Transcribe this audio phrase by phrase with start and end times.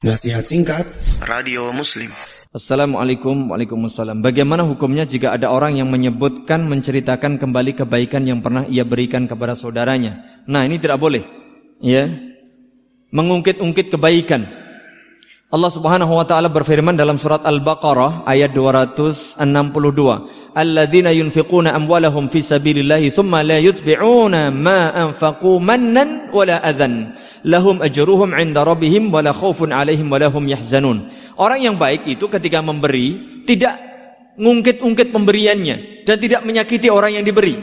[0.00, 0.88] Nasihat singkat.
[1.20, 2.08] Radio Muslim.
[2.56, 8.88] Assalamualaikum Waalaikumsalam Bagaimana hukumnya jika ada orang yang menyebutkan Menceritakan kembali kebaikan yang pernah ia
[8.88, 10.40] berikan kepada saudaranya?
[10.48, 11.20] Nah ini tidak boleh
[11.84, 12.08] ya.
[13.12, 14.48] Mengungkit-ungkit kebaikan
[15.50, 23.10] Allah Subhanahu wa taala berfirman dalam surat Al-Baqarah ayat 262, "Alladzina yunfiquna amwalahum fi sabilillahi
[23.10, 30.06] thumma la yutbi'una ma anfaqu mannan wala adhan, lahum ajruhum 'inda rabbihim wala khaufun 'alaihim
[30.06, 33.74] wala hum yahzanun." Orang yang baik itu ketika memberi tidak
[34.38, 37.58] ngungkit-ungkit pemberiannya dan tidak menyakiti orang yang diberi.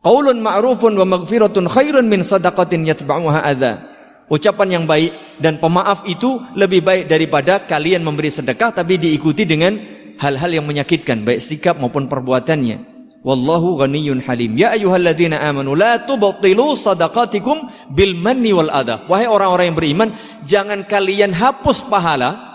[0.00, 3.84] Qaulun ma'rufun wa maghfiratun khairun min sadaqatin yatba'uha adza.
[4.32, 9.78] Ucapan yang baik dan pemaaf itu lebih baik daripada kalian memberi sedekah tapi diikuti dengan
[10.20, 12.92] hal-hal yang menyakitkan baik sikap maupun perbuatannya.
[13.22, 14.58] Wallahu ghaniyyun halim.
[14.58, 19.06] Ya ayyuhalladzina amanu la tubtilu sadaqatikum bil manni wal adha.
[19.06, 20.08] Wahai orang-orang yang beriman,
[20.42, 22.50] jangan kalian hapus pahala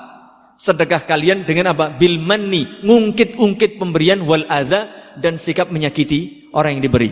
[0.60, 1.96] sedekah kalian dengan apa?
[1.96, 7.10] Bil manni, ngungkit-ungkit pemberian wal adha dan sikap menyakiti orang yang diberi.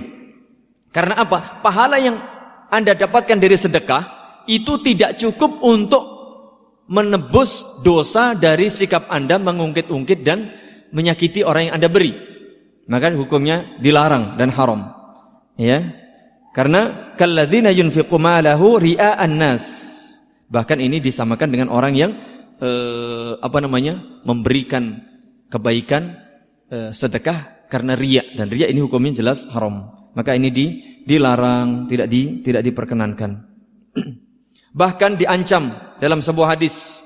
[0.92, 1.64] Karena apa?
[1.64, 2.20] Pahala yang
[2.68, 6.16] Anda dapatkan dari sedekah itu tidak cukup untuk
[6.86, 10.54] menebus dosa dari sikap Anda mengungkit-ungkit dan
[10.94, 12.14] menyakiti orang yang Anda beri.
[12.86, 14.86] Maka hukumnya dilarang dan haram.
[15.58, 15.82] Ya.
[16.54, 19.66] Karena kalladzina yunfiqu malahu ria'an nas.
[20.46, 22.12] Bahkan ini disamakan dengan orang yang
[22.62, 24.22] eh, apa namanya?
[24.26, 25.02] memberikan
[25.50, 26.22] kebaikan
[26.70, 29.90] eh, sedekah karena riya dan riya ini hukumnya jelas haram.
[30.16, 30.66] Maka ini di,
[31.04, 33.32] dilarang, tidak di tidak diperkenankan.
[34.76, 35.72] bahkan diancam
[36.04, 37.06] dalam sebuah hadis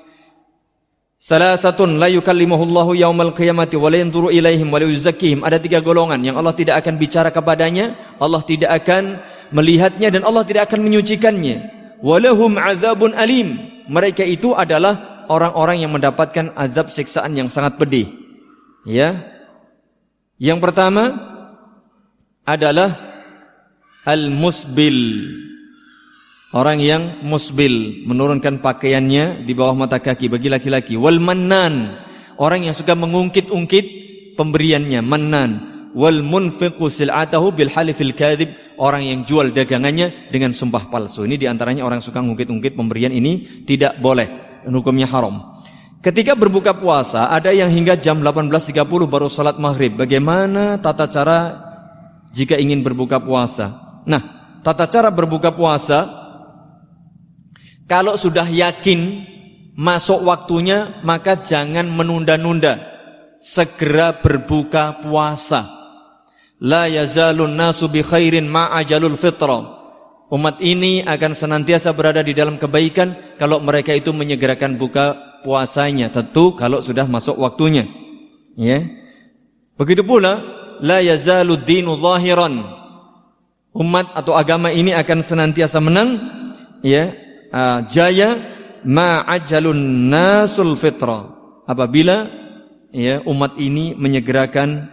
[1.20, 5.44] Salasatun la yukallimuhullahu yaumal qiyamati wa la yanzuru ilaihim wa la yuzakkihim.
[5.44, 9.20] Ada tiga golongan yang Allah tidak akan bicara kepadanya, Allah tidak akan
[9.52, 11.56] melihatnya dan Allah tidak akan menyucikannya.
[12.00, 13.52] Walahum azabun alim.
[13.84, 18.08] Mereka itu adalah orang-orang yang mendapatkan azab siksaan yang sangat pedih.
[18.88, 19.20] Ya.
[20.40, 21.20] Yang pertama
[22.48, 22.96] adalah
[24.08, 24.96] al-musbil.
[26.50, 30.98] Orang yang musbil menurunkan pakaiannya di bawah mata kaki bagi laki-laki.
[30.98, 32.02] Wal mannan,
[32.42, 33.86] orang yang suka mengungkit-ungkit
[34.34, 35.50] pemberiannya, mannan.
[35.94, 38.50] Wal munfiqu sil'atahu bil halifil kadhib,
[38.82, 41.22] orang yang jual dagangannya dengan sumpah palsu.
[41.22, 44.26] Ini di antaranya orang suka mengungkit-ungkit pemberian ini tidak boleh
[44.66, 45.62] dan hukumnya haram.
[46.02, 49.94] Ketika berbuka puasa ada yang hingga jam 18.30 baru salat maghrib.
[49.94, 51.38] Bagaimana tata cara
[52.34, 54.00] jika ingin berbuka puasa?
[54.02, 54.22] Nah,
[54.66, 56.19] tata cara berbuka puasa
[57.90, 59.26] kalau sudah yakin
[59.74, 62.78] masuk waktunya, maka jangan menunda-nunda.
[63.42, 65.66] Segera berbuka puasa.
[66.62, 69.80] La yazalun nasu bi khairin ma'ajalul fitra.
[70.30, 76.14] Umat ini akan senantiasa berada di dalam kebaikan kalau mereka itu menyegerakan buka puasanya.
[76.14, 77.90] Tentu kalau sudah masuk waktunya.
[78.54, 78.86] Ya.
[79.74, 80.38] Begitu pula
[80.78, 82.62] la yazalu dinu zahiran.
[83.74, 86.20] Umat atau agama ini akan senantiasa menang
[86.86, 87.10] ya
[87.52, 88.38] uh, jaya
[88.86, 91.38] ma'ajalun nasul fitra.
[91.66, 92.26] Apabila
[92.90, 94.90] ya umat ini menyegerakan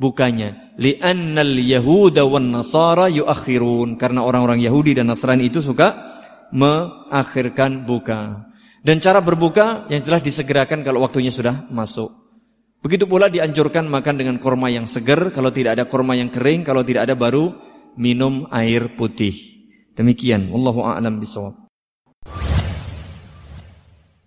[0.00, 0.74] bukanya.
[0.80, 4.00] Li'annal yahuda wan nasara yuakhirun.
[4.00, 5.94] Karena orang-orang Yahudi dan Nasrani itu suka
[6.50, 8.50] mengakhirkan buka.
[8.84, 12.12] Dan cara berbuka yang jelas disegerakan kalau waktunya sudah masuk.
[12.84, 16.84] Begitu pula dianjurkan makan dengan korma yang segar kalau tidak ada korma yang kering kalau
[16.84, 17.48] tidak ada baru
[17.96, 19.32] minum air putih.
[19.96, 20.52] Demikian.
[20.52, 21.63] Wallahu a'lam bisawab